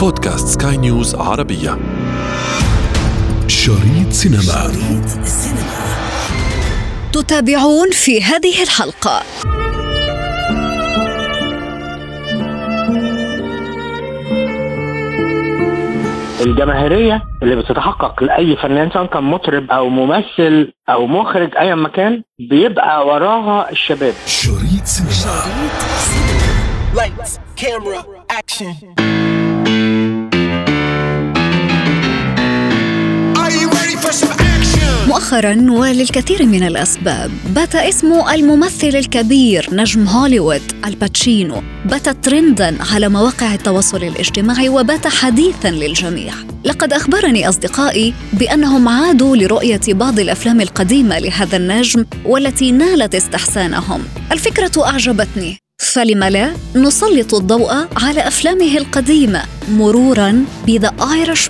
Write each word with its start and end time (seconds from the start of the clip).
بودكاست 0.00 0.62
سكاي 0.62 0.76
نيوز 0.76 1.14
عربية. 1.14 1.78
شريط 3.46 4.10
سينما. 4.10 4.42
شريط 4.42 5.18
السينما 5.22 5.60
تتابعون 7.12 7.90
في 7.90 8.22
هذه 8.22 8.62
الحلقة. 8.62 9.22
الجماهيرية 16.40 17.22
اللي 17.42 17.56
بتتحقق 17.56 18.22
لأي 18.22 18.56
فنان 18.56 18.90
سواء 18.90 19.06
كان 19.06 19.22
مطرب 19.24 19.70
أو 19.70 19.88
ممثل 19.88 20.72
أو 20.88 21.06
مخرج 21.06 21.56
أي 21.56 21.74
مكان 21.74 22.22
بيبقى 22.50 23.06
وراها 23.06 23.70
الشباب. 23.70 24.14
شريط 24.26 24.84
سينما. 24.84 25.42
Lights, 26.94 27.38
camera, 27.56 28.00
action. 28.40 29.19
مؤخرا 35.10 35.66
وللكثير 35.70 36.46
من 36.46 36.66
الأسباب 36.66 37.30
بات 37.54 37.74
اسم 37.74 38.12
الممثل 38.12 38.88
الكبير 38.88 39.68
نجم 39.72 40.06
هوليوود 40.06 40.62
الباتشينو. 40.86 41.62
بات 41.84 42.08
ترندا 42.08 42.76
على 42.92 43.08
مواقع 43.08 43.54
التواصل 43.54 43.96
الاجتماعي 43.96 44.68
وبات 44.68 45.06
حديثا 45.06 45.70
للجميع. 45.70 46.34
لقد 46.64 46.92
أخبرني 46.92 47.48
أصدقائي 47.48 48.14
بأنهم 48.32 48.88
عادوا 48.88 49.36
لرؤية 49.36 49.80
بعض 49.88 50.20
الأفلام 50.20 50.60
القديمة 50.60 51.18
لهذا 51.18 51.56
النجم 51.56 52.04
والتي 52.24 52.72
نالت 52.72 53.14
استحسانهم. 53.14 54.02
الفكرة 54.32 54.86
أعجبتني. 54.86 55.58
فلم 55.80 56.24
لا 56.24 56.52
نسلط 56.76 57.34
الضوء 57.34 57.72
على 57.96 58.20
أفلامه 58.20 58.76
القديمة 58.76 59.42
مرورا 59.68 60.44
ب 60.66 60.73
The 60.73 60.92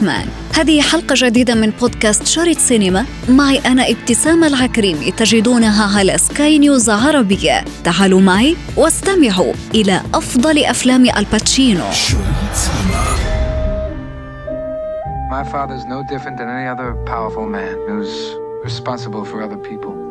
Man 0.02 0.26
هذه 0.54 0.80
حلقة 0.80 1.14
جديدة 1.16 1.54
من 1.54 1.70
بودكاست 1.70 2.26
شريط 2.26 2.58
سينما. 2.58 3.06
معي 3.28 3.58
أنا 3.58 3.90
ابتسام 3.90 4.44
العكريمي 4.44 5.10
تجدونها 5.10 5.98
على 5.98 6.18
سكاي 6.18 6.58
نيوز 6.58 6.90
عربية. 6.90 7.64
تعالوا 7.84 8.20
معي 8.20 8.56
واستمعوا 8.76 9.52
إلى 9.74 10.00
أفضل 10.14 10.64
أفلام 10.64 11.04
آل 11.16 11.30
باتشينو. 11.30 11.84
My 15.30 15.44
father's 15.44 15.84
no 15.84 16.02
different 16.12 16.36
than 16.38 16.48
any 16.48 16.68
other 16.74 16.94
powerful 17.06 17.46
man 17.46 17.76
who's 17.88 18.14
responsible 18.64 19.24
for 19.24 19.42
other 19.42 19.60
people. 19.70 20.09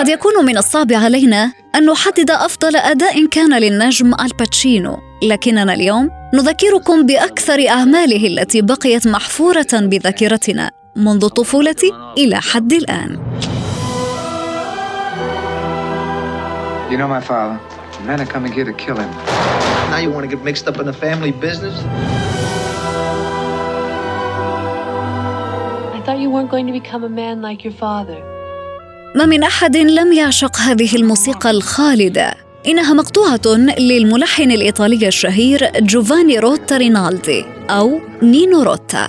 قد 0.00 0.08
يكون 0.08 0.44
من 0.44 0.58
الصعب 0.58 0.92
علينا 0.92 1.52
أن 1.74 1.86
نحدد 1.86 2.30
أفضل 2.30 2.76
أداء 2.76 3.26
كان 3.26 3.58
للنجم 3.58 4.14
الباتشينو 4.14 4.98
لكننا 5.22 5.74
اليوم 5.74 6.10
نذكركم 6.34 7.06
بأكثر 7.06 7.68
أعماله 7.68 8.26
التي 8.26 8.62
بقيت 8.62 9.06
محفورة 9.06 9.66
بذاكرتنا 9.72 10.70
منذ 10.96 11.24
الطفولة 11.24 11.76
إلى 12.18 12.36
حد 12.40 12.72
الآن 12.72 13.18
You 16.90 16.96
know 16.96 17.08
my 17.08 17.20
father. 17.20 17.60
The 17.98 18.04
men 18.06 18.20
are 18.22 18.32
coming 18.34 18.52
here 18.52 18.64
to 18.64 18.72
kill 18.72 18.96
him. 18.96 19.10
Now 19.90 19.98
you 19.98 20.10
want 20.10 20.30
to 20.30 20.36
get 20.36 20.42
mixed 20.42 20.66
up 20.66 20.78
in 20.80 20.86
the 20.86 20.98
family 21.06 21.32
business? 21.32 21.74
I 25.96 26.02
thought 26.04 26.18
you 26.18 26.30
weren't 26.30 26.50
going 26.50 26.66
to 26.66 26.72
become 26.72 27.04
a 27.04 27.10
man 27.22 27.42
like 27.42 27.64
your 27.64 27.74
father. 27.74 28.39
ما 29.14 29.26
من 29.26 29.42
أحد 29.42 29.76
لم 29.76 30.12
يعشق 30.12 30.56
هذه 30.56 30.96
الموسيقى 30.96 31.50
الخالدة. 31.50 32.34
إنها 32.66 32.94
مقطوعة 32.94 33.40
للملحن 33.78 34.50
الإيطالي 34.50 35.08
الشهير 35.08 35.70
جوفاني 35.80 36.38
روتا 36.38 36.76
رينالدي 36.76 37.44
أو 37.70 38.00
نينو 38.22 38.62
روتا. 38.62 39.08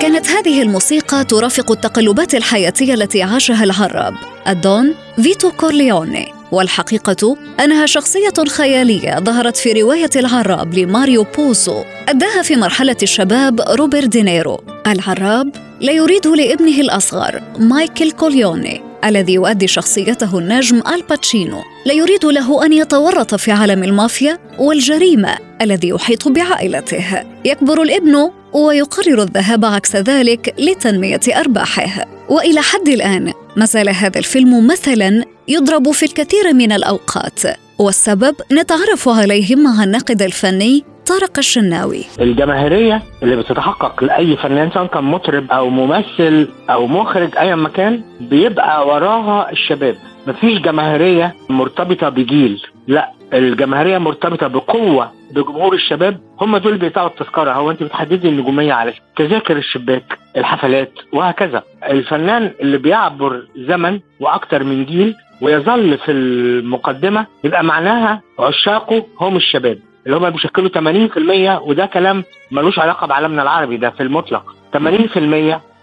كانت 0.00 0.26
هذه 0.26 0.62
الموسيقى 0.62 1.24
ترافق 1.24 1.70
التقلبات 1.70 2.34
الحياتية 2.34 2.94
التي 2.94 3.22
عاشها 3.22 3.64
العراب 3.64 4.14
الدون 4.48 4.94
فيتو 5.22 5.50
كورليوني. 5.50 6.32
والحقيقة 6.52 7.36
أنها 7.60 7.86
شخصية 7.86 8.44
خيالية 8.48 9.18
ظهرت 9.18 9.56
في 9.56 9.72
رواية 9.72 10.10
العراب 10.16 10.74
لماريو 10.74 11.26
بوزو 11.38 11.84
أداها 12.08 12.42
في 12.42 12.56
مرحلة 12.56 12.96
الشباب 13.02 13.60
روبرت 13.60 14.08
دينيرو. 14.08 14.60
العراب 14.86 15.56
لا 15.80 15.92
يريد 15.92 16.26
لابنه 16.26 16.80
الأصغر 16.80 17.42
مايكل 17.58 18.10
كورليوني 18.10 18.82
الذي 19.04 19.32
يؤدي 19.32 19.66
شخصيته 19.66 20.38
النجم 20.38 20.82
آل 20.94 21.09
باتشينو 21.09 21.62
لا 21.86 21.92
يريد 21.92 22.24
له 22.24 22.66
أن 22.66 22.72
يتورط 22.72 23.34
في 23.34 23.52
عالم 23.52 23.84
المافيا 23.84 24.38
والجريمة 24.58 25.38
الذي 25.62 25.88
يحيط 25.88 26.28
بعائلته. 26.28 27.24
يكبر 27.44 27.82
الابن 27.82 28.30
ويقرر 28.52 29.22
الذهاب 29.22 29.64
عكس 29.64 29.96
ذلك 29.96 30.54
لتنمية 30.58 31.20
أرباحه. 31.36 32.04
وإلى 32.28 32.60
حد 32.60 32.88
الآن 32.88 33.32
ما 33.56 33.64
زال 33.64 33.88
هذا 33.88 34.18
الفيلم 34.18 34.66
مثلا 34.66 35.24
يضرب 35.48 35.90
في 35.90 36.02
الكثير 36.02 36.54
من 36.54 36.72
الأوقات. 36.72 37.40
والسبب 37.78 38.34
نتعرف 38.52 39.08
عليه 39.08 39.56
مع 39.56 39.84
الناقد 39.84 40.22
الفني 40.22 40.84
طارق 41.06 41.38
الشناوي. 41.38 42.04
الجماهيرية 42.20 43.02
اللي 43.22 43.36
بتتحقق 43.36 44.04
لأي 44.04 44.36
فنان 44.36 44.70
سواء 44.70 44.86
كان 44.86 45.04
مطرب 45.04 45.50
أو 45.52 45.68
ممثل 45.68 46.48
أو 46.70 46.86
مخرج 46.86 47.36
أي 47.36 47.56
مكان 47.56 48.02
بيبقى 48.20 48.86
وراها 48.86 49.50
الشباب. 49.52 49.96
مفيش 50.26 50.58
جماهيرية 50.58 51.34
مرتبطة 51.50 52.08
بجيل. 52.08 52.62
لا 52.86 53.12
الجماهيرية 53.34 53.98
مرتبطة 53.98 54.46
بقوة 54.46 55.12
بجمهور 55.34 55.74
الشباب 55.74 56.20
هم 56.40 56.56
دول 56.56 56.78
بيدفعوا 56.78 57.08
التذكرة. 57.08 57.52
هو 57.52 57.70
أنت 57.70 57.82
بتحددي 57.82 58.28
النجومية 58.28 58.72
على 58.72 58.92
تذاكر 59.16 59.56
الشباك 59.56 60.18
الحفلات 60.36 60.92
وهكذا. 61.12 61.62
الفنان 61.84 62.50
اللي 62.60 62.78
بيعبر 62.78 63.42
زمن 63.56 64.00
وأكتر 64.20 64.64
من 64.64 64.84
جيل 64.84 65.14
ويظل 65.42 65.98
في 65.98 66.12
المقدمة 66.12 67.26
يبقى 67.44 67.64
معناها 67.64 68.22
عشاقه 68.38 69.06
هم 69.20 69.36
الشباب 69.36 69.78
اللي 70.06 70.16
هم 70.16 70.30
بيشكلوا 70.30 70.68
80% 70.68 71.62
وده 71.68 71.86
كلام 71.86 72.24
ملوش 72.50 72.78
علاقة 72.78 73.06
بعالمنا 73.06 73.42
العربي 73.42 73.76
ده 73.76 73.90
في 73.90 74.02
المطلق. 74.02 74.54
80% 74.76 74.78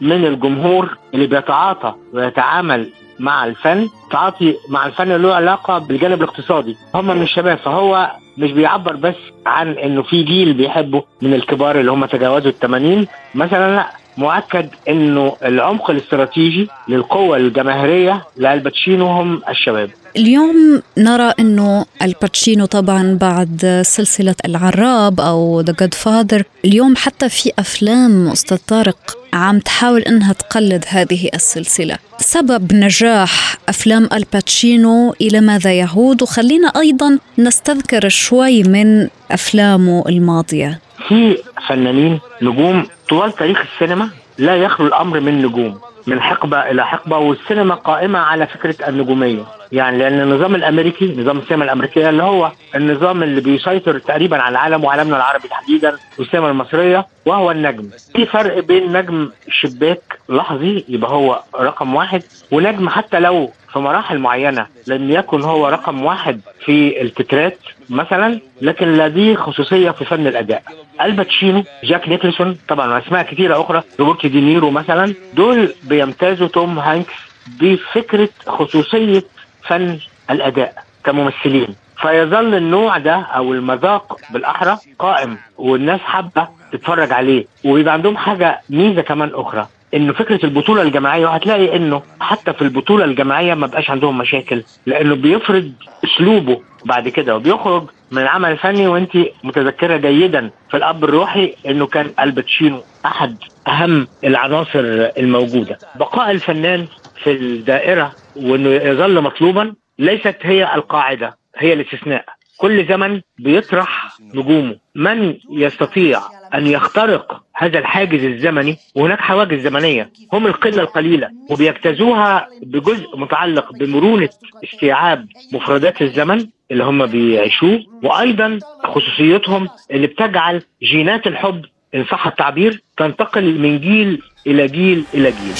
من 0.01 0.25
الجمهور 0.25 0.97
اللي 1.13 1.27
بيتعاطى 1.27 1.95
ويتعامل 2.13 2.89
مع 3.19 3.45
الفن 3.45 3.89
تعاطي 4.11 4.55
مع 4.69 4.85
الفن 4.85 5.07
له 5.15 5.35
علاقة 5.35 5.77
بالجانب 5.77 6.21
الاقتصادي. 6.23 6.77
هم 6.95 7.07
من 7.07 7.21
الشباب 7.21 7.57
فهو 7.57 8.11
مش 8.37 8.51
بيعبر 8.51 8.95
بس 8.95 9.15
عن 9.45 9.71
إنه 9.71 10.03
في 10.03 10.23
جيل 10.23 10.53
بيحبه 10.53 11.03
من 11.21 11.33
الكبار 11.33 11.79
اللي 11.79 11.91
هم 11.91 12.05
تجاوزوا 12.05 12.51
ال 12.51 12.59
80 12.59 13.07
مثلا 13.35 13.75
لا 13.75 13.87
مؤكد 14.17 14.69
إنه 14.89 15.35
العمق 15.45 15.89
الاستراتيجي 15.89 16.67
للقوة 16.89 17.37
الجماهيرية 17.37 18.23
لالباتشينو 18.37 19.07
هم 19.07 19.41
الشباب. 19.49 19.89
اليوم 20.17 20.81
نرى 20.97 21.33
إنه 21.39 21.85
الباتشينو 22.01 22.65
طبعا 22.65 23.17
بعد 23.21 23.81
سلسلة 23.85 24.35
العراب 24.45 25.21
أو 25.21 25.61
The 25.61 25.73
Godfather 25.79 26.43
اليوم 26.65 26.95
حتى 26.95 27.29
في 27.29 27.51
أفلام 27.59 28.27
أستاذ 28.27 28.57
طارق 28.67 29.17
عم 29.33 29.59
تحاول 29.59 30.01
إنها 30.01 30.33
تقلد 30.33 30.85
هذه 30.87 31.29
السلسلة. 31.33 31.97
سبب 32.19 32.73
نجاح 32.73 33.57
أفلام 33.69 34.09
الباتشينو 34.13 35.15
إلى 35.21 35.41
ماذا 35.41 35.73
يعود؟ 35.73 36.21
وخلينا 36.21 36.67
أيضا 36.67 37.19
نستذكر 37.37 38.09
شوي 38.09 38.63
من 38.63 39.07
أفلامه 39.31 40.03
الماضية. 40.09 40.79
في 41.07 41.37
فنانين 41.67 42.19
نجوم 42.41 42.87
طوال 43.09 43.31
تاريخ 43.31 43.61
السينما 43.61 44.09
لا 44.37 44.55
يخلو 44.55 44.87
الأمر 44.87 45.19
من 45.19 45.41
نجوم 45.45 45.79
من 46.07 46.21
حقبة 46.21 46.57
إلى 46.71 46.85
حقبة 46.85 47.17
والسينما 47.17 47.75
قائمة 47.75 48.19
على 48.19 48.47
فكرة 48.47 48.89
النجومية. 48.89 49.43
يعني 49.71 49.97
لأن 49.97 50.21
النظام 50.21 50.55
الأمريكي 50.55 51.15
نظام 51.17 51.37
السينما 51.37 51.63
الأمريكية 51.65 52.09
اللي 52.09 52.23
هو 52.23 52.51
النظام 52.75 53.23
اللي 53.23 53.41
بيسيطر 53.41 53.99
تقريبا 53.99 54.37
على 54.41 54.51
العالم 54.51 54.83
وعالمنا 54.83 55.15
العربي 55.17 55.47
تحديدا 55.47 55.95
والسينما 56.19 56.49
المصرية 56.49 57.05
وهو 57.25 57.51
النجم. 57.51 57.89
في 58.15 58.25
فرق 58.25 58.59
بين 58.63 58.97
نجم 58.97 59.29
شباك 59.49 60.19
لحظي 60.29 60.85
يبقى 60.89 61.11
هو 61.11 61.39
رقم 61.59 61.95
واحد 61.95 62.23
ونجم 62.51 62.89
حتى 62.89 63.19
لو 63.19 63.51
في 63.73 63.79
مراحل 63.79 64.19
معينة 64.19 64.67
لم 64.87 65.11
يكن 65.11 65.41
هو 65.41 65.67
رقم 65.67 66.05
واحد 66.05 66.41
في 66.65 67.01
التترات 67.01 67.57
مثلا 67.89 68.39
لكن 68.61 68.93
لديه 68.93 69.35
خصوصية 69.35 69.91
في 69.91 70.05
فن 70.05 70.27
الأداء. 70.27 70.63
الباتشينو 71.01 71.63
جاك 71.83 72.09
نيكلسون 72.09 72.57
طبعا 72.67 72.93
واسماء 72.93 73.23
كثيره 73.23 73.61
أخرى 73.61 73.83
روبرت 73.99 74.25
دينيرو 74.25 74.69
مثلا 74.71 75.13
دول 75.33 75.73
بيمتازوا 75.83 76.47
توم 76.47 76.79
هانكس 76.79 77.13
بفكرة 77.61 78.29
خصوصية 78.47 79.23
فن 79.67 79.97
الأداء 80.31 80.73
كممثلين. 81.03 81.67
فيظل 82.01 82.55
النوع 82.55 82.97
ده 82.97 83.15
أو 83.15 83.53
المذاق 83.53 84.19
بالأحرى 84.29 84.77
قائم 84.99 85.37
والناس 85.57 85.99
حابة 85.99 86.47
تتفرج 86.71 87.11
عليه. 87.11 87.45
وبيبقى 87.65 87.93
عندهم 87.93 88.17
حاجة 88.17 88.61
ميزة 88.69 89.01
كمان 89.01 89.31
أخرى 89.33 89.67
انه 89.93 90.13
فكرة 90.13 90.45
البطولة 90.45 90.81
الجماعية 90.81 91.25
وهتلاقي 91.25 91.75
إنه 91.75 92.01
حتى 92.19 92.53
في 92.53 92.61
البطولة 92.61 93.05
الجماعية 93.05 93.53
ما 93.53 93.67
بقاش 93.67 93.89
عندهم 93.89 94.17
مشاكل 94.17 94.63
لأنه 94.85 95.15
بيفرض 95.15 95.71
أسلوبه 96.05 96.61
بعد 96.85 97.09
كده 97.09 97.35
وبيخرج 97.35 97.83
من 98.11 98.21
العمل 98.21 98.51
الفني 98.51 98.87
وأنت 98.87 99.17
متذكرة 99.43 99.97
جيدا 99.97 100.49
في 100.71 100.77
الأب 100.77 101.03
الروحي 101.03 101.55
إنه 101.67 101.85
كان 101.87 102.11
الباتشينو 102.19 102.81
أحد 103.05 103.37
أهم 103.67 104.07
العناصر 104.23 104.79
الموجودة. 105.17 105.77
بقاء 105.95 106.31
الفنان 106.31 106.85
في 107.23 107.31
الدائرة 107.31 108.11
وإنه 108.35 108.69
يظل 108.69 109.21
مطلوبا 109.21 109.73
ليست 109.99 110.35
هي 110.41 110.75
القاعدة 110.75 111.37
هي 111.57 111.73
الاستثناء. 111.73 112.25
كل 112.57 112.85
زمن 112.87 113.21
بيطرح 113.39 114.07
نجومه. 114.35 114.75
من 114.95 115.37
يستطيع 115.51 116.19
أن 116.53 116.67
يخترق 116.67 117.43
هذا 117.55 117.79
الحاجز 117.79 118.23
الزمني؟ 118.23 118.77
وهناك 118.95 119.19
حواجز 119.19 119.59
زمنية. 119.59 120.11
هم 120.33 120.47
القلة 120.47 120.81
القليلة. 120.81 121.29
وبيجتازوها 121.51 122.47
بجزء 122.63 123.17
متعلق 123.17 123.73
بمرونة 123.73 124.29
استيعاب 124.63 125.27
مفردات 125.53 126.01
الزمن 126.01 126.47
اللي 126.71 126.83
هم 126.83 127.05
بيعيشوه 127.05 127.79
وأيضا 128.03 128.59
خصوصيتهم 128.83 129.67
اللي 129.91 130.07
بتجعل 130.07 130.61
جينات 130.83 131.27
الحب 131.27 131.65
إن 131.95 132.05
صح 132.05 132.27
التعبير 132.27 132.81
تنتقل 132.97 133.59
من 133.59 133.79
جيل 133.79 134.21
إلى 134.47 134.67
جيل 134.67 135.03
إلى 135.13 135.31
جيل. 135.31 135.55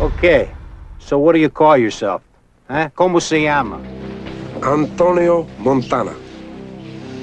Okay, 0.00 0.57
so 1.08 1.18
what 1.18 1.32
do 1.34 1.40
you 1.46 1.52
call 1.60 1.76
yourself? 1.78 2.20
Huh? 2.68 2.90
Como 2.94 3.18
se 3.20 3.42
llama? 3.42 3.78
Antonio 4.62 5.46
Montana. 5.58 6.14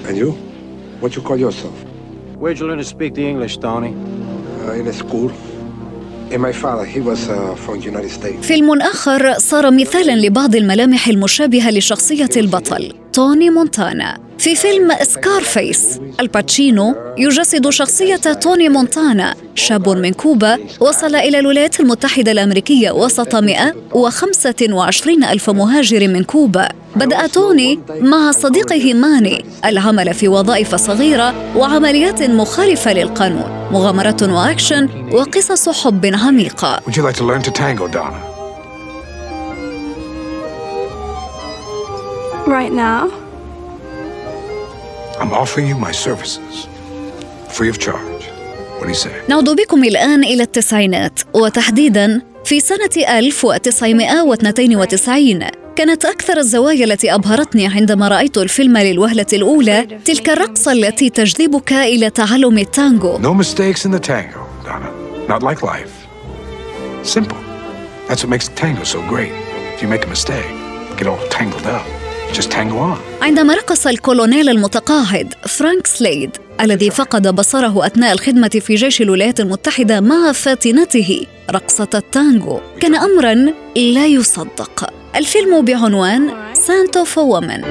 And 0.08 0.18
you? 0.18 0.32
What 1.02 1.16
you 1.16 1.22
call 1.22 1.38
yourself? 1.38 1.76
Where'd 2.42 2.58
you 2.60 2.68
learn 2.68 2.80
to 2.80 2.84
speak 2.96 3.14
the 3.14 3.26
English, 3.34 3.58
Tony? 3.58 3.92
Uh, 3.92 4.80
in 4.80 4.88
a 4.88 4.94
school. 4.94 5.32
And 6.32 6.42
my 6.42 6.52
father, 6.52 6.84
he 6.84 7.00
was 7.00 7.30
uh, 7.30 7.54
from 7.64 7.80
the 7.80 7.86
United 7.86 8.10
States. 8.10 8.48
فيلم 8.48 8.82
آخر 8.82 9.34
صار 9.38 9.72
مثالا 9.72 10.16
لبعض 10.16 10.56
الملامح 10.56 11.08
المشابهة 11.08 11.72
لشخصية 11.72 12.30
البطل 12.38 12.94
توني 13.14 13.50
مونتانا 13.50 14.18
في 14.46 14.56
فيلم 14.56 14.96
Scarface 15.02 16.00
الباتشينو 16.20 16.96
يجسد 17.18 17.70
شخصية 17.70 18.16
توني 18.16 18.70
مونتانا. 18.70 19.36
شاب 19.56 19.90
من 19.90 20.14
كوبا 20.14 20.60
وصل 20.80 21.16
إلى 21.16 21.40
الولايات 21.40 21.80
المتحدة 21.80 22.32
الأمريكية 22.32 22.92
وسط 22.92 23.36
125 23.36 25.24
ألف 25.24 25.50
مهاجر 25.50 26.08
من 26.08 26.24
كوبا. 26.24 26.70
بدأ 26.96 27.28
توني 27.28 27.80
مع 28.02 28.32
صديقه 28.32 28.94
ماني. 28.94 29.46
العمل 29.66 30.14
في 30.14 30.28
وظائف 30.28 30.76
صغيرة 30.76 31.58
وعمليات 31.58 32.24
مخالفة 32.24 32.94
للقانون. 32.94 33.68
مغامرة 33.72 34.18
وأكشن 34.22 34.90
وقصص 35.12 35.70
حب 35.70 36.06
عميقة. 36.06 36.80
Would 36.86 36.96
you 43.10 43.25
I'm 45.20 45.34
offering 45.34 45.68
you 45.68 45.76
my 45.76 45.92
services. 46.08 46.68
Free 47.56 47.70
of 47.70 47.78
charge. 47.80 48.24
What 48.78 48.84
do 48.84 48.90
you 48.90 48.94
say? 48.96 49.12
نعود 49.30 49.50
بكم 49.50 49.84
الآن 49.84 50.24
إلى 50.24 50.44
التسعينات 50.44 51.20
وتحديدا 51.34 52.22
في 52.46 52.60
سنة 52.60 52.90
1992 53.20 55.40
كانت 55.76 56.06
أكثر 56.06 56.38
الزوايا 56.38 56.86
التي 56.86 57.14
أبهرتني 57.16 57.68
عندما 57.68 58.08
رأيت 58.08 58.38
الفيلم 58.38 58.78
للوهلة 58.78 59.26
الأولى 59.34 59.88
تلك 60.06 60.30
الرقصة 60.30 60.72
التي 60.72 61.10
تجذبك 61.10 61.74
إلى 61.74 62.10
تعلم 62.10 62.58
التانجو 62.58 63.18
No 63.18 63.34
mistakes 63.44 63.86
in 63.86 63.92
the 63.92 64.00
tango, 64.00 64.40
Donna. 64.66 64.92
Not 65.30 65.44
like 65.44 65.62
life. 65.64 65.92
Simple. 67.04 67.38
That's 68.08 68.24
what 68.24 68.30
makes 68.30 68.48
the 68.48 68.56
tango 68.56 68.84
so 68.84 69.02
great. 69.10 69.32
If 69.76 69.82
you 69.82 69.88
make 69.90 70.06
a 70.06 70.10
mistake, 70.10 70.46
get 70.98 71.08
all 71.08 71.20
tangled 71.30 71.66
up. 71.78 71.86
Just 72.34 72.50
tango 72.52 72.76
on. 72.80 72.98
عندما 73.22 73.54
رقص 73.54 73.88
الكولونيل 73.88 74.50
المتقاعد 74.50 75.34
فرانك 75.48 75.88
سليد 75.88 76.38
الذي 76.62 76.90
فقد 76.90 77.36
بصره 77.36 77.86
أثناء 77.86 78.14
الخدمة 78.14 78.48
في 78.50 78.76
جيش 78.76 79.02
الولايات 79.02 79.40
المتحدة 79.40 80.02
مع 80.02 80.32
فاتنته 80.32 81.26
رقصة 81.52 81.90
التانجو 81.96 82.60
كان 82.80 82.96
أمرا 82.96 83.34
لا 83.78 84.06
يصدق 84.06 84.90
الفيلم 85.16 85.66
بعنوان 85.66 86.30
Scent 86.54 87.04
of 87.04 87.22
a 87.22 87.29
Woman 87.29 87.62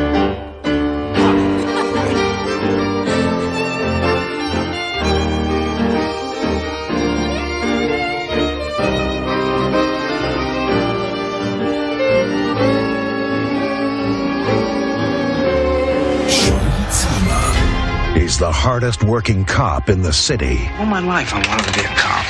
the 18.44 18.52
hardest 18.52 19.02
working 19.02 19.42
cop 19.42 19.88
in 19.88 20.02
the 20.02 20.12
city 20.12 20.68
All 20.78 20.84
my 20.84 21.00
life 21.00 21.32
I 21.32 21.38
wanted 21.48 21.64
to 21.64 21.72
be 21.72 21.80
a 21.80 21.94
cop. 21.96 22.26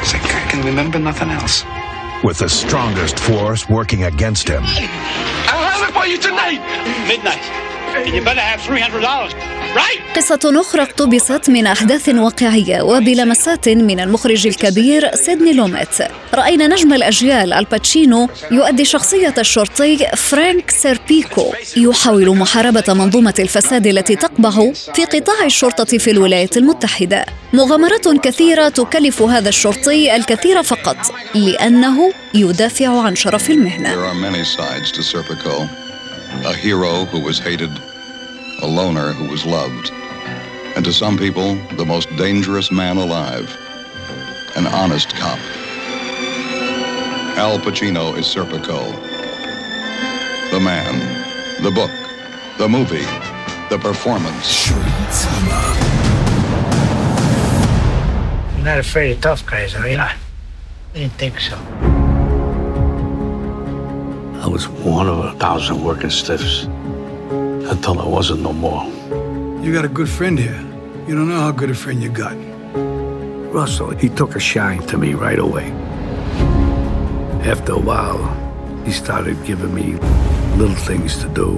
It's 0.00 0.14
like 0.14 0.24
I 0.24 0.48
can 0.50 0.64
remember 0.64 0.98
nothing 0.98 1.28
else. 1.28 1.62
with 2.24 2.38
the 2.38 2.48
strongest 2.48 3.18
force 3.18 3.68
working 3.68 4.04
against 4.04 4.48
him. 4.48 4.62
I'll 4.64 5.68
have 5.68 5.86
it 5.86 5.92
for 5.92 6.06
you 6.06 6.16
tonight. 6.16 6.60
Midnight. 7.06 7.44
And 8.06 8.14
you 8.14 8.24
better 8.24 8.40
have 8.40 8.60
$300, 8.60 9.02
right? 9.02 9.61
قصة 10.16 10.60
أخرى 10.60 10.82
اقتبست 10.82 11.50
من 11.50 11.66
أحداث 11.66 12.08
واقعية 12.08 12.82
وبلمسات 12.82 13.68
من 13.68 14.00
المخرج 14.00 14.46
الكبير 14.46 15.14
سيدني 15.14 15.52
لوميت. 15.52 15.88
رأينا 16.34 16.66
نجم 16.66 16.92
الأجيال 16.92 17.52
الباتشينو 17.52 18.28
يؤدي 18.50 18.84
شخصية 18.84 19.34
الشرطي 19.38 19.96
فرانك 20.16 20.70
سيربيكو. 20.70 21.52
يحاول 21.76 22.36
محاربة 22.36 22.84
منظومة 22.88 23.34
الفساد 23.38 23.86
التي 23.86 24.16
تقبع 24.16 24.50
في 24.94 25.04
قطاع 25.04 25.44
الشرطة 25.44 25.98
في 25.98 26.10
الولايات 26.10 26.56
المتحدة. 26.56 27.24
مغامرات 27.52 28.08
كثيرة 28.08 28.68
تكلف 28.68 29.22
هذا 29.22 29.48
الشرطي 29.48 30.16
الكثير 30.16 30.62
فقط 30.62 30.96
لأنه 31.34 32.12
يدافع 32.34 33.02
عن 33.02 33.16
شرف 33.16 33.50
المهنة. 33.50 33.94
a 38.62 38.66
loner 38.66 39.12
who 39.12 39.28
was 39.28 39.44
loved, 39.44 39.90
and 40.76 40.84
to 40.84 40.92
some 40.92 41.18
people, 41.18 41.56
the 41.76 41.84
most 41.84 42.08
dangerous 42.16 42.70
man 42.70 42.96
alive, 42.96 43.54
an 44.56 44.68
honest 44.68 45.12
cop. 45.16 45.38
Al 47.36 47.58
Pacino 47.58 48.16
is 48.16 48.24
Serpico. 48.24 48.92
The 50.52 50.60
man, 50.60 50.94
the 51.60 51.72
book, 51.72 51.90
the 52.58 52.68
movie, 52.68 53.04
the 53.68 53.78
performance. 53.78 54.70
You're 58.56 58.64
not 58.64 58.78
afraid 58.78 59.10
of 59.12 59.20
tough 59.20 59.44
guys, 59.44 59.74
are 59.74 59.88
you? 59.88 59.98
I 59.98 60.14
didn't 60.94 61.14
think 61.14 61.40
so. 61.40 61.56
I 64.40 64.46
was 64.46 64.68
one 64.68 65.08
of 65.08 65.18
a 65.18 65.32
thousand 65.38 65.82
working 65.82 66.10
stiffs. 66.10 66.68
Until 67.72 67.96
I 68.06 68.08
wasn't 68.18 68.42
no 68.48 68.52
more. 68.66 68.84
You 69.62 69.68
got 69.78 69.84
a 69.90 69.94
good 69.98 70.10
friend 70.18 70.36
here. 70.46 70.62
You 71.06 71.12
don't 71.16 71.28
know 71.32 71.42
how 71.46 71.52
good 71.60 71.70
a 71.76 71.78
friend 71.82 71.98
you 72.04 72.10
got. 72.24 72.36
Russell, 73.58 73.90
he 74.02 74.08
took 74.20 74.32
a 74.40 74.42
shine 74.52 74.82
to 74.90 74.96
me 75.02 75.10
right 75.26 75.40
away. 75.48 75.68
After 77.52 77.72
a 77.80 77.82
while, 77.90 78.22
he 78.86 78.92
started 79.02 79.36
giving 79.50 79.72
me 79.80 79.86
little 80.60 80.80
things 80.88 81.12
to 81.22 81.28
do. 81.42 81.50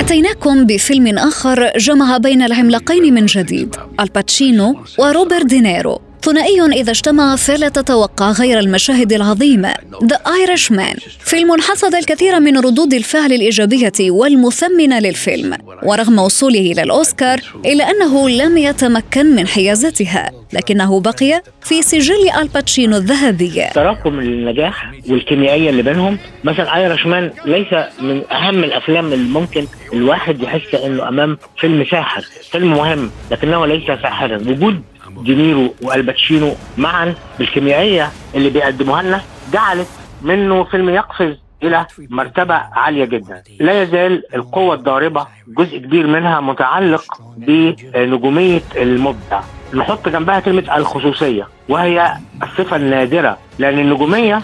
أتيناكم 0.00 0.66
بفيلم 0.66 1.18
آخر 1.18 1.72
جمع 1.78 2.16
بين 2.16 2.42
العملاقين 2.42 3.14
من 3.14 3.26
جديد 3.26 3.76
الباتشينو 4.00 4.76
وروبرت 4.98 5.46
دينيرو 5.46 6.00
ثنائي 6.26 6.60
إذا 6.62 6.90
اجتمع 6.90 7.36
فلا 7.36 7.68
تتوقع 7.68 8.30
غير 8.30 8.58
المشاهد 8.58 9.12
العظيمة 9.12 9.74
The 10.04 10.16
Irishman 10.16 11.00
فيلم 11.20 11.60
حصد 11.60 11.94
الكثير 11.94 12.40
من 12.40 12.58
ردود 12.58 12.94
الفعل 12.94 13.32
الإيجابية 13.32 13.92
والمثمنة 14.00 14.98
للفيلم 14.98 15.56
ورغم 15.82 16.18
وصوله 16.18 16.60
إلى 16.60 16.82
الأوسكار 16.82 17.40
إلا 17.66 17.90
أنه 17.90 18.28
لم 18.28 18.58
يتمكن 18.58 19.26
من 19.26 19.46
حيازتها 19.46 20.30
لكنه 20.52 21.00
بقي 21.00 21.42
في 21.62 21.82
سجل 21.82 22.30
الباتشينو 22.40 22.96
الذهبي. 22.96 23.64
تراكم 23.74 24.18
النجاح 24.18 24.92
والكيميائية 25.08 25.70
اللي 25.70 25.82
بينهم. 25.82 26.18
مثلا 26.44 26.76
Irishman 26.76 27.30
ليس 27.44 27.72
من 28.00 28.22
أهم 28.32 28.64
الأفلام 28.64 29.12
اللي 29.12 29.28
ممكن 29.28 29.66
الواحد 29.92 30.42
يحس 30.42 30.74
إنه 30.74 31.08
أمام 31.08 31.38
فيلم 31.60 31.84
ساحر 31.90 32.24
فيلم 32.52 32.70
مهم 32.70 33.10
لكنه 33.30 33.66
ليس 33.66 33.86
ساحرا. 33.86 34.36
وجود 34.36 34.82
دينيرو 35.22 35.74
والباتشينو 35.82 36.52
معا 36.78 37.14
بالكيميائية 37.38 38.10
اللي 38.34 38.50
بيقدموها 38.50 39.02
لنا 39.02 39.22
جعلت 39.52 39.88
منه 40.22 40.64
فيلم 40.64 40.88
يقفز 40.88 41.36
إلى 41.62 41.86
مرتبة 41.98 42.54
عالية 42.54 43.04
جدا. 43.04 43.42
لا 43.60 43.82
يزال 43.82 44.34
القوة 44.34 44.74
الضاربة 44.74 45.26
جزء 45.48 45.78
كبير 45.78 46.06
منها 46.06 46.40
متعلق 46.40 47.20
بنجومية 47.36 48.62
المبدع. 48.76 49.40
نحط 49.74 50.08
جنبها 50.08 50.40
كلمة 50.40 50.76
الخصوصية 50.76 51.48
وهي 51.68 52.12
الصفة 52.42 52.76
النادرة 52.76 53.38
لأن 53.58 53.78
النجومية 53.78 54.42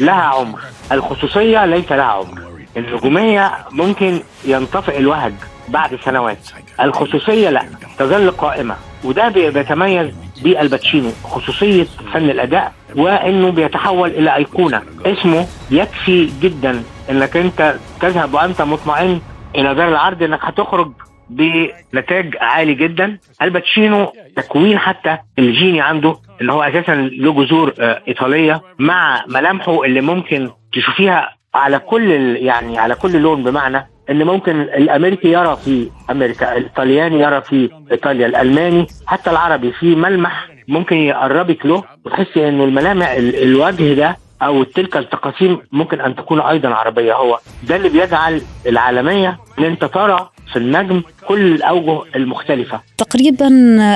لها 0.00 0.22
عمر. 0.22 0.60
الخصوصية 0.92 1.66
ليس 1.66 1.92
لها 1.92 2.04
عمر. 2.04 2.42
النجومية 2.76 3.52
ممكن 3.70 4.20
ينطفئ 4.44 4.98
الوهج 4.98 5.32
بعد 5.68 5.98
سنوات. 6.04 6.48
الخصوصية 6.80 7.50
لا 7.50 7.64
تظل 7.98 8.30
قائمة. 8.30 8.76
وده 9.04 9.28
بيتميز 9.28 10.10
بالباتشينو 10.42 11.10
خصوصية 11.24 11.86
فن 12.12 12.30
الأداء 12.30 12.72
وإنه 12.96 13.50
بيتحول 13.50 14.10
إلى 14.10 14.36
أيقونة. 14.36 14.82
اسمه 15.06 15.46
يكفي 15.70 16.30
جدا 16.40 16.82
إنك 17.10 17.36
أنت 17.36 17.74
تذهب 18.00 18.34
وأنت 18.34 18.62
مطمئن 18.62 19.20
إلى 19.56 19.74
دار 19.74 19.88
العرض 19.88 20.22
إنك 20.22 20.38
هتخرج 20.42 20.92
بنتاج 21.30 22.36
عالي 22.40 22.74
جدا. 22.74 23.18
الباتشينو 23.42 24.12
تكوين 24.36 24.78
حتى 24.78 25.18
الجيني 25.38 25.80
عنده 25.80 26.16
اللي 26.40 26.52
هو 26.52 26.62
أساسا 26.62 26.92
له 26.94 27.44
جذور 27.44 27.74
إيطالية 27.78 28.62
مع 28.78 29.24
ملامحه 29.28 29.84
اللي 29.84 30.00
ممكن 30.00 30.50
تشوفيها 30.72 31.36
على 31.54 31.78
كل 31.78 32.10
يعني 32.36 32.78
على 32.78 32.94
كل 32.94 33.16
لون 33.16 33.42
بمعنى 33.44 33.86
إن 34.12 34.22
ممكن 34.24 34.60
الأمريكي 34.60 35.28
يرى 35.28 35.58
في 35.64 35.88
أمريكا 36.10 36.56
الإيطالياني 36.56 37.20
يرى 37.20 37.40
في 37.42 37.70
إيطاليا 37.92 38.26
الألماني 38.26 38.86
حتى 39.06 39.30
العربي 39.30 39.72
في 39.72 39.86
ملمح 39.94 40.48
ممكن 40.68 40.96
يقربك 40.96 41.66
له 41.66 41.84
وتحسي 42.04 42.48
انه 42.48 42.64
الملامح 42.64 43.10
الوجه 43.18 43.94
ده 43.94 44.16
أو 44.42 44.62
تلك 44.62 44.96
التقاسيم 44.96 45.58
ممكن 45.72 46.00
أن 46.00 46.16
تكون 46.16 46.40
أيضا 46.40 46.68
عربية. 46.68 47.14
هو 47.14 47.38
ده 47.68 47.76
اللي 47.76 47.88
بيجعل 47.88 48.42
العالمية 48.66 49.38
إن 49.58 49.64
أنت 49.64 49.84
ترى 49.84 50.28
في 50.52 50.56
النجم 50.58 51.02
كل 51.28 51.54
الأوجه 51.54 52.02
المختلفة. 52.16 52.80
تقريبا 52.98 53.48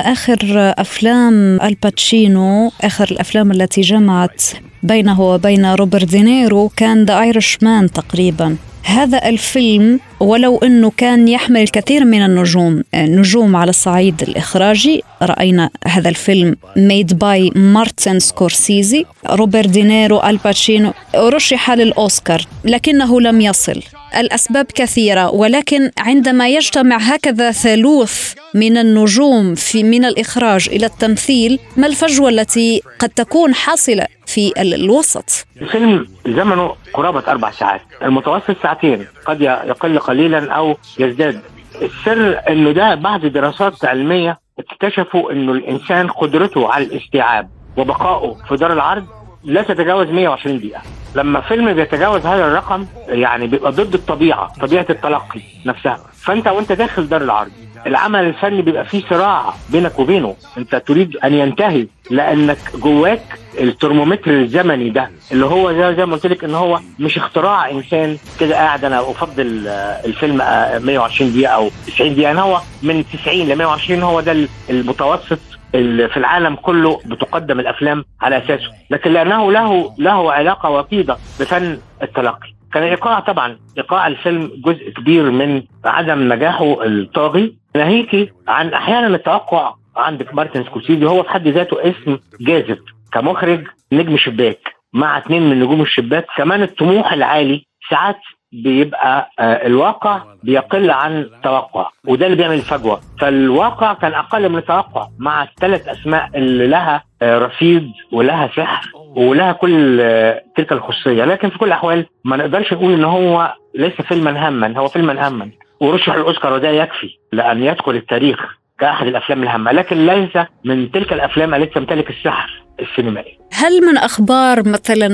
آخر 0.05 0.37
أفلام 0.77 1.61
الباتشينو 1.61 2.71
آخر 2.83 3.07
الأفلام 3.11 3.51
التي 3.51 3.81
جمعت 3.81 4.43
بينه 4.83 5.21
وبين 5.21 5.65
روبرت 5.65 6.05
دينيرو 6.11 6.69
كان 6.77 7.05
The 7.05 7.19
Irishman 7.21 7.91
تقريبا. 7.91 8.57
هذا 8.87 9.29
الفيلم 9.29 9.99
ولو 10.19 10.57
إنه 10.57 10.91
كان 10.97 11.27
يحمل 11.27 11.61
الكثير 11.61 12.05
من 12.05 12.25
النجوم 12.25 12.83
نجوم 12.95 13.55
على 13.55 13.69
الصعيد 13.69 14.21
الإخراجي. 14.21 15.03
رأينا 15.21 15.69
هذا 15.87 16.09
الفيلم 16.09 16.55
made 16.77 17.19
by 17.19 17.51
مارتن 17.55 18.19
سكورسيزي 18.19 19.05
روبرت 19.29 19.67
دينيرو 19.67 20.19
ألباتشينو 20.23 20.93
رشح 21.15 21.71
للأوسكار 21.71 22.41
لكنه 22.65 23.21
لم 23.21 23.41
يصل. 23.41 23.81
الأسباب 24.17 24.65
كثيرة 24.75 25.29
ولكن 25.29 25.91
عندما 25.99 26.49
يجتمع 26.49 26.97
هكذا 26.97 27.51
ثالوث 27.51 28.33
من 28.53 28.77
النجوم 28.77 29.55
في 29.55 29.83
من 29.83 30.05
الإخراج 30.05 30.69
إلى 30.71 30.85
التمثيل 30.85 31.59
ما 31.77 31.87
الفجوة 31.87 32.29
التي 32.29 32.81
قد 32.99 33.09
تكون 33.09 33.53
حاصلة 33.53 34.05
في 34.25 34.53
الوسط؟ 34.61 35.45
الفيلم 35.61 36.07
زمنه 36.27 36.75
قرابة 36.93 37.23
أربع 37.27 37.51
ساعات 37.51 37.81
المتوسط 38.03 38.55
ساعتين 38.63 39.05
قد 39.25 39.41
يقل 39.41 39.99
قليلا 39.99 40.51
أو 40.53 40.77
يزداد. 40.99 41.41
السر 41.81 42.39
إنه 42.49 42.71
ده 42.71 42.95
بعد 42.95 43.25
دراسات 43.25 43.85
علميه 43.85 44.39
اكتشفوا 44.59 45.31
إنه 45.31 45.51
الإنسان 45.51 46.07
قدرته 46.07 46.73
على 46.73 46.85
الاستيعاب 46.85 47.49
وبقائه 47.77 48.35
في 48.49 48.55
دار 48.55 48.73
العرض 48.73 49.05
لا 49.43 49.61
تتجاوز 49.61 50.07
120 50.07 50.59
دقيقة. 50.59 50.81
لما 51.17 51.41
فيلم 51.41 51.73
بيتجاوز 51.73 52.25
هذا 52.25 52.47
الرقم 52.47 52.85
يعني 53.07 53.47
بيبقى 53.47 53.71
ضد 53.71 53.93
الطبيعة 53.93 54.53
طبيعة 54.61 54.85
التلقي 54.89 55.41
نفسها. 55.65 55.99
فأنت 56.21 56.47
وأنت 56.47 56.71
داخل 56.71 57.07
دار 57.09 57.21
العرض 57.21 57.51
العمل 57.87 58.19
الفني 58.25 58.61
بيبقى 58.61 58.85
فيه 58.85 59.03
صراع 59.09 59.53
بينك 59.69 59.99
وبينه. 59.99 60.35
أنت 60.57 60.75
تريد 60.75 61.17
أن 61.17 61.33
ينتهي 61.33 61.87
لأنك 62.11 62.57
جواك 62.75 63.21
الترمومتر 63.59 64.31
الزمني 64.31 64.89
ده 64.89 65.09
اللي 65.31 65.45
هو 65.45 65.71
زي, 65.73 65.95
زي 65.95 66.05
ما 66.05 66.13
قلت 66.13 66.25
لك 66.27 66.43
إن 66.43 66.55
هو 66.55 66.79
مش 66.99 67.17
اختراع 67.17 67.69
إنسان 67.71 68.17
كده 68.39 68.55
قاعد 68.55 68.85
أنا 68.85 68.99
أفضل 69.01 69.67
الفيلم 70.05 70.37
120 70.37 71.31
دقيقة 71.31 71.53
أو 71.53 71.69
90 71.87 72.13
دقيقة. 72.13 72.27
يعني 72.27 72.41
هو 72.41 72.61
من 72.83 73.03
90 73.23 73.37
ل 73.47 73.55
120 73.55 74.03
هو 74.03 74.21
ده 74.21 74.47
المتوسط 74.69 75.39
في 75.71 76.17
العالم 76.17 76.55
كله 76.55 76.99
بتقدم 77.05 77.59
الأفلام 77.59 78.05
على 78.21 78.37
أساسه. 78.37 78.71
لكن 78.89 79.11
لأنه 79.13 79.51
له 79.51 79.93
له 79.97 80.33
علاقة 80.33 80.69
وطيده 80.69 81.13
بفن 81.13 81.79
التلقي. 82.03 82.53
كان 82.73 82.83
إيقاع 82.83 83.19
طبعا 83.19 83.57
إيقاع 83.77 84.07
الفيلم 84.07 84.51
جزء 84.65 84.89
كبير 84.89 85.31
من 85.31 85.63
عدم 85.85 86.33
نجاحه 86.33 86.85
الطاغي. 86.85 87.57
ناهيكي 87.75 88.31
عن 88.47 88.73
أحيانا 88.73 89.07
التوقع 89.07 89.73
عندك 89.95 90.33
مارتن 90.33 90.63
سكورسيزي 90.63 91.05
هو 91.05 91.23
في 91.23 91.29
حد 91.29 91.47
ذاته 91.47 91.89
اسم 91.89 92.19
جاذب 92.41 92.79
كمخرج 93.11 93.67
نجم 93.91 94.17
شباك 94.17 94.59
مع 94.93 95.17
اثنين 95.17 95.49
من 95.49 95.59
نجوم 95.59 95.81
الشباك. 95.81 96.25
كمان 96.37 96.63
الطموح 96.63 97.13
العالي 97.13 97.65
ساعات 97.89 98.19
بيبقى 98.63 99.31
آه 99.39 99.67
الواقع 99.67 100.21
بيقل 100.43 100.91
عن 100.91 101.17
التوقع 101.17 101.89
وده 102.07 102.25
اللي 102.25 102.37
بيعمل 102.37 102.55
الفجوة. 102.55 102.99
فالواقع 103.19 103.93
كان 103.93 104.13
أقل 104.13 104.49
من 104.49 104.57
التوقع 104.57 105.07
مع 105.19 105.43
الثلاث 105.43 105.87
أسماء 105.87 106.29
اللي 106.35 106.67
لها 106.67 107.03
آه 107.21 107.37
رصيد 107.37 107.91
ولها 108.11 108.49
سحر 108.55 108.89
ولها 109.15 109.51
كل 109.51 109.97
آه 110.01 110.43
تلك 110.55 110.71
الخصوصيه 110.71 111.25
لكن 111.25 111.49
في 111.49 111.57
كل 111.57 111.65
الأحوال 111.67 112.05
ما 112.25 112.37
نقدرش 112.37 112.73
نقول 112.73 112.93
إن 112.93 113.03
هو 113.03 113.53
ليس 113.75 113.93
فيلما 114.01 114.47
هاما 114.47 114.77
هو 114.79 114.87
فيلما 114.87 115.27
هاما 115.27 115.49
ورشح 115.79 116.13
الأوسكار 116.13 116.53
وده 116.53 116.69
يكفي 116.69 117.09
لأن 117.31 117.63
يدخل 117.63 117.91
التاريخ. 117.95 118.57
كاحد 118.79 119.07
الأفلام 119.07 119.43
الهامة 119.43 119.71
لكن 119.71 120.05
ليس 120.05 120.45
من 120.65 120.91
تلك 120.91 121.13
الأفلام 121.13 121.53
التي 121.53 121.73
تمتلك 121.73 122.09
السحر 122.09 122.63
السينمائي. 122.79 123.37
هل 123.53 123.85
من 123.85 123.97
أخبار 123.97 124.69
مثلا 124.69 125.07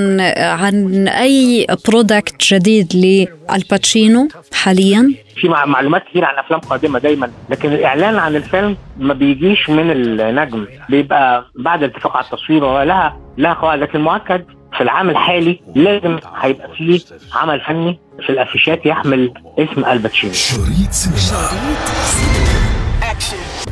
عن 0.54 1.08
أي 1.08 1.68
product 1.88 2.54
جديد 2.54 2.88
للباتشينو 2.96 4.28
حاليا؟ 4.54 5.14
في 5.36 5.48
معلومات 5.50 6.04
كثير 6.10 6.26
عن 6.26 6.36
أفلام 6.40 6.60
قادمة 6.60 7.00
دايما 7.00 7.32
لكن 7.50 7.74
الإعلان 7.74 8.18
عن 8.18 8.36
الفيلم 8.36 8.78
ما 8.98 9.14
بيجيش 9.14 9.70
من 9.70 9.92
النجم 9.92 10.66
بيبقى 10.90 11.46
بعد 11.56 11.84
الاتفاق 11.84 12.18
على 12.18 12.26
التصوير 12.26 12.64
ولها 12.64 13.18
لها 13.38 13.54
قواعد 13.54 13.80
لكن 13.80 14.02
مؤكد 14.02 14.46
في 14.78 14.82
العام 14.84 15.10
الحالي 15.10 15.60
لازم 15.76 16.20
هيبقى 16.42 16.70
فيه 16.78 17.00
عمل 17.34 17.62
فني 17.62 18.00
في 18.24 18.30
الأفيشات 18.30 18.86
يحمل 18.86 19.34
اسم 19.60 19.86
الباتشينو 19.86 20.34
شريط 20.34 20.92
سينما. 20.92 22.33